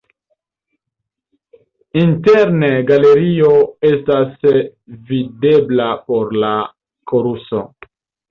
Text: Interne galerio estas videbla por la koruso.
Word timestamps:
Interne 2.03 2.69
galerio 2.87 3.51
estas 3.91 4.49
videbla 5.11 5.87
por 6.09 6.35
la 6.45 6.55
koruso. 7.13 7.63